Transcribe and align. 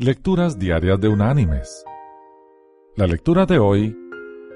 Lecturas 0.00 0.56
Diarias 0.56 1.00
de 1.00 1.08
Unánimes. 1.08 1.84
La 2.94 3.08
lectura 3.08 3.46
de 3.46 3.58
hoy 3.58 3.98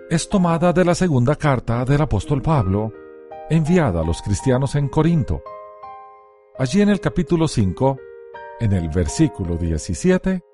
es 0.09 0.29
tomada 0.29 0.73
de 0.73 0.85
la 0.85 0.95
segunda 0.95 1.35
carta 1.35 1.85
del 1.85 2.01
apóstol 2.01 2.41
Pablo, 2.41 2.93
enviada 3.51 4.03
a 4.03 4.05
los 4.05 4.23
cristianos 4.23 4.77
en 4.77 4.89
Corinto. 4.89 5.43
Allí 6.57 6.81
en 6.81 6.91
el 6.91 7.01
capítulo 7.01 7.49
5, 7.49 7.99
en 8.61 8.73
el 8.73 8.89
versículo 8.89 9.57
17, 9.57 10.45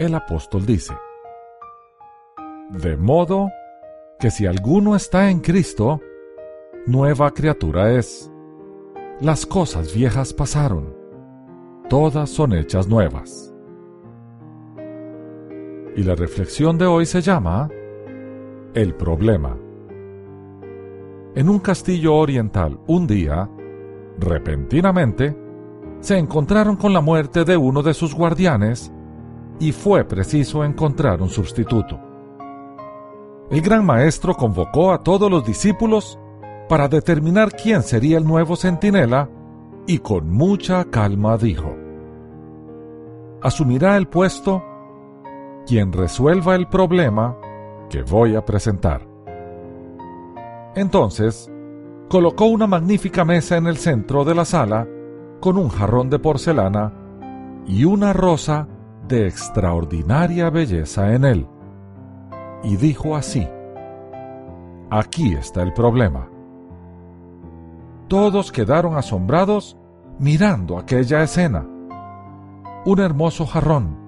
el 0.00 0.14
apóstol 0.16 0.66
dice, 0.66 0.94
De 2.70 2.96
modo 2.96 3.48
que 4.18 4.32
si 4.32 4.44
alguno 4.44 4.96
está 4.96 5.30
en 5.30 5.38
Cristo, 5.38 6.00
nueva 6.84 7.30
criatura 7.30 7.92
es. 7.92 8.28
Las 9.20 9.46
cosas 9.46 9.94
viejas 9.94 10.34
pasaron, 10.34 10.96
todas 11.88 12.28
son 12.28 12.54
hechas 12.54 12.88
nuevas. 12.88 13.52
Y 15.96 16.02
la 16.02 16.14
reflexión 16.14 16.76
de 16.76 16.84
hoy 16.84 17.06
se 17.06 17.22
llama 17.22 17.70
El 18.74 18.94
problema. 18.94 19.56
En 21.34 21.48
un 21.48 21.58
castillo 21.58 22.16
oriental, 22.16 22.78
un 22.86 23.06
día, 23.06 23.48
repentinamente, 24.18 25.34
se 26.00 26.18
encontraron 26.18 26.76
con 26.76 26.92
la 26.92 27.00
muerte 27.00 27.44
de 27.44 27.56
uno 27.56 27.82
de 27.82 27.94
sus 27.94 28.14
guardianes 28.14 28.92
y 29.58 29.72
fue 29.72 30.04
preciso 30.04 30.64
encontrar 30.64 31.22
un 31.22 31.30
sustituto. 31.30 31.98
El 33.50 33.62
gran 33.62 33.86
maestro 33.86 34.34
convocó 34.34 34.92
a 34.92 35.02
todos 35.02 35.30
los 35.30 35.46
discípulos 35.46 36.18
para 36.68 36.88
determinar 36.88 37.52
quién 37.52 37.82
sería 37.82 38.18
el 38.18 38.26
nuevo 38.26 38.54
centinela 38.54 39.30
y 39.86 40.00
con 40.00 40.30
mucha 40.30 40.84
calma 40.84 41.38
dijo, 41.38 41.74
Asumirá 43.40 43.96
el 43.96 44.08
puesto 44.08 44.62
quien 45.66 45.92
resuelva 45.92 46.54
el 46.54 46.68
problema 46.68 47.36
que 47.90 48.02
voy 48.02 48.36
a 48.36 48.44
presentar. 48.44 49.06
Entonces, 50.74 51.50
colocó 52.08 52.46
una 52.46 52.66
magnífica 52.66 53.24
mesa 53.24 53.56
en 53.56 53.66
el 53.66 53.76
centro 53.76 54.24
de 54.24 54.34
la 54.34 54.44
sala 54.44 54.86
con 55.40 55.58
un 55.58 55.68
jarrón 55.68 56.10
de 56.10 56.18
porcelana 56.18 56.92
y 57.66 57.84
una 57.84 58.12
rosa 58.12 58.68
de 59.08 59.26
extraordinaria 59.26 60.50
belleza 60.50 61.14
en 61.14 61.24
él. 61.24 61.46
Y 62.62 62.76
dijo 62.76 63.16
así, 63.16 63.48
Aquí 64.90 65.34
está 65.34 65.62
el 65.62 65.72
problema. 65.72 66.28
Todos 68.08 68.52
quedaron 68.52 68.96
asombrados 68.96 69.76
mirando 70.20 70.78
aquella 70.78 71.22
escena. 71.24 71.66
Un 72.84 73.00
hermoso 73.00 73.46
jarrón, 73.46 74.05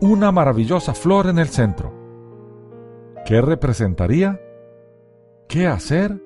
una 0.00 0.32
maravillosa 0.32 0.94
flor 0.94 1.28
en 1.28 1.38
el 1.38 1.48
centro. 1.48 1.92
¿Qué 3.24 3.40
representaría? 3.40 4.40
¿Qué 5.48 5.66
hacer? 5.66 6.22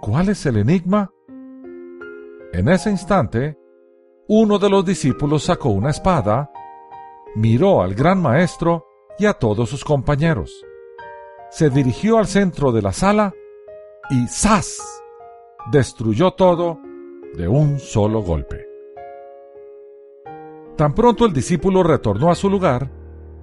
¿Cuál 0.00 0.28
es 0.28 0.46
el 0.46 0.56
enigma? 0.56 1.10
En 2.52 2.68
ese 2.68 2.90
instante, 2.90 3.58
uno 4.28 4.58
de 4.58 4.70
los 4.70 4.84
discípulos 4.84 5.44
sacó 5.44 5.70
una 5.70 5.90
espada, 5.90 6.50
miró 7.34 7.82
al 7.82 7.94
gran 7.94 8.20
maestro 8.22 8.86
y 9.18 9.26
a 9.26 9.34
todos 9.34 9.68
sus 9.68 9.84
compañeros. 9.84 10.64
Se 11.50 11.70
dirigió 11.70 12.18
al 12.18 12.26
centro 12.26 12.72
de 12.72 12.82
la 12.82 12.92
sala 12.92 13.34
y 14.10 14.26
¡zas! 14.28 15.02
destruyó 15.70 16.32
todo 16.32 16.78
de 17.34 17.48
un 17.48 17.78
solo 17.78 18.22
golpe. 18.22 18.69
Tan 20.80 20.94
pronto 20.94 21.26
el 21.26 21.34
discípulo 21.34 21.82
retornó 21.82 22.30
a 22.30 22.34
su 22.34 22.48
lugar, 22.48 22.88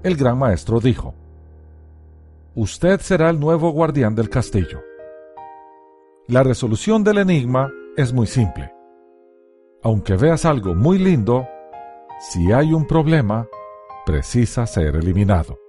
el 0.02 0.16
gran 0.16 0.40
maestro 0.40 0.80
dijo, 0.80 1.14
Usted 2.56 3.00
será 3.00 3.30
el 3.30 3.40
nuevo 3.40 3.70
guardián 3.70 4.16
del 4.16 4.28
castillo. 4.28 4.82
La 6.26 6.42
resolución 6.42 7.04
del 7.04 7.20
enigma 7.20 7.72
es 7.96 8.12
muy 8.12 8.26
simple. 8.26 8.74
Aunque 9.84 10.16
veas 10.16 10.46
algo 10.46 10.74
muy 10.74 10.98
lindo, 10.98 11.48
si 12.20 12.52
hay 12.52 12.74
un 12.74 12.88
problema, 12.88 13.46
precisa 14.04 14.66
ser 14.66 14.96
eliminado. 14.96 15.60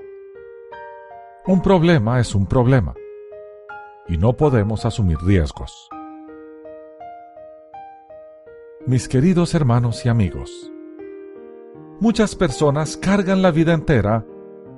Un 1.47 1.61
problema 1.61 2.19
es 2.19 2.35
un 2.35 2.47
problema, 2.47 2.95
y 4.07 4.17
no 4.17 4.33
podemos 4.33 4.87
asumir 4.87 5.19
riesgos. 5.19 5.91
Mis 8.87 9.07
queridos 9.07 9.55
hermanos 9.55 10.07
y 10.07 10.09
amigos, 10.09 10.73
muchas 12.01 12.35
personas 12.35 12.97
cargan 12.97 13.43
la 13.43 13.51
vida 13.51 13.73
entera 13.73 14.25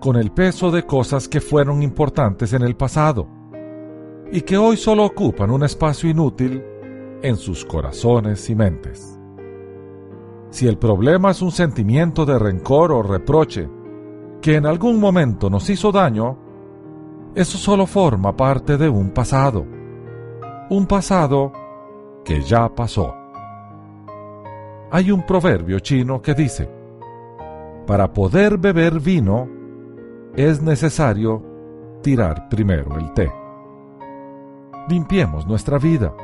con 0.01 0.17
el 0.17 0.33
peso 0.33 0.71
de 0.71 0.87
cosas 0.87 1.29
que 1.29 1.41
fueron 1.41 1.83
importantes 1.83 2.53
en 2.53 2.63
el 2.63 2.77
pasado 2.77 3.29
y 4.33 4.41
que 4.43 4.57
hoy 4.57 4.77
solo 4.77 5.05
ocupan 5.05 5.51
un 5.51 5.65
espacio 5.65 6.09
inútil 6.09 6.63
en 7.23 7.37
sus 7.37 7.65
corazones 7.65 8.49
y 8.49 8.55
mentes. 8.55 9.19
Si 10.51 10.67
el 10.67 10.79
problema 10.79 11.31
es 11.31 11.43
un 11.43 11.53
sentimiento 11.53 12.25
de 12.25 12.39
rencor 12.39 12.93
o 12.93 13.03
reproche 13.03 13.69
que 14.41 14.57
en 14.57 14.67
algún 14.67 14.99
momento 14.99 15.51
nos 15.51 15.69
hizo 15.69 15.93
daño, 15.93 16.39
eso 17.35 17.59
solo 17.59 17.87
forma 17.87 18.37
parte 18.37 18.77
de 18.79 18.89
un 18.89 19.11
pasado, 19.11 19.67
un 20.71 20.87
pasado 20.87 21.53
que 22.25 22.41
ya 22.43 22.75
pasó. 22.75 23.15
Hay 24.91 25.11
un 25.11 25.25
proverbio 25.25 25.79
chino 25.79 26.21
que 26.21 26.35
dice, 26.35 26.80
para 27.91 28.13
poder 28.13 28.57
beber 28.57 29.01
vino 29.01 29.49
es 30.37 30.63
necesario 30.63 31.43
tirar 32.05 32.49
primero 32.49 32.97
el 32.97 33.13
té. 33.15 33.33
Limpiemos 34.89 35.45
nuestra 35.45 35.77
vida. 35.77 36.15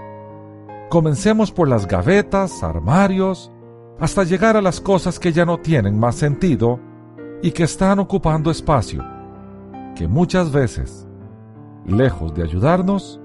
Comencemos 0.91 1.51
por 1.51 1.67
las 1.67 1.89
gavetas, 1.89 2.63
armarios, 2.63 3.51
hasta 3.99 4.23
llegar 4.23 4.57
a 4.57 4.63
las 4.63 4.81
cosas 4.81 5.19
que 5.19 5.33
ya 5.33 5.45
no 5.45 5.59
tienen 5.59 5.99
más 5.99 6.15
sentido 6.15 6.79
y 7.43 7.51
que 7.51 7.65
están 7.65 7.99
ocupando 7.99 8.53
espacio, 8.53 9.05
que 9.97 10.07
muchas 10.07 10.53
veces, 10.53 11.05
lejos 11.85 12.33
de 12.33 12.45
ayudarnos, 12.45 13.21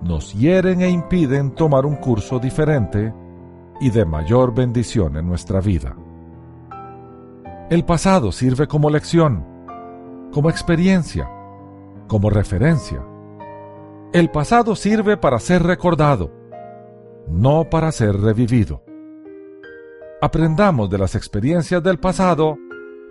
nos 0.00 0.32
hieren 0.32 0.80
e 0.80 0.88
impiden 0.88 1.50
tomar 1.50 1.84
un 1.84 1.96
curso 1.96 2.38
diferente 2.38 3.12
y 3.78 3.90
de 3.90 4.06
mayor 4.06 4.54
bendición 4.54 5.18
en 5.18 5.28
nuestra 5.28 5.60
vida. 5.60 5.94
El 7.70 7.84
pasado 7.84 8.32
sirve 8.32 8.66
como 8.66 8.88
lección, 8.88 9.44
como 10.32 10.48
experiencia, 10.48 11.30
como 12.06 12.30
referencia. 12.30 13.04
El 14.14 14.30
pasado 14.30 14.74
sirve 14.74 15.18
para 15.18 15.38
ser 15.38 15.64
recordado, 15.64 16.32
no 17.28 17.68
para 17.68 17.92
ser 17.92 18.18
revivido. 18.18 18.82
Aprendamos 20.22 20.88
de 20.88 20.96
las 20.96 21.14
experiencias 21.14 21.82
del 21.82 21.98
pasado 21.98 22.56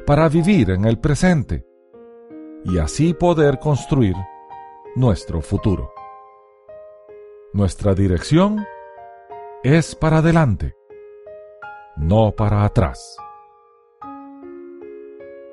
para 0.08 0.28
vivir 0.28 0.72
en 0.72 0.86
el 0.86 0.98
presente 0.98 1.64
y 2.66 2.80
así 2.80 3.14
poder 3.14 3.60
construir 3.60 4.16
nuestro 4.96 5.40
futuro. 5.40 5.94
Nuestra 7.54 7.94
dirección 7.94 8.66
es 9.64 9.94
para 9.94 10.18
adelante, 10.18 10.76
no 11.96 12.32
para 12.32 12.66
atrás. 12.66 13.18